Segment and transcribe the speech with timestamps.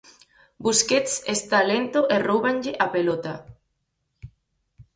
[0.65, 3.33] Busquets está lento e róubanlle a pelota.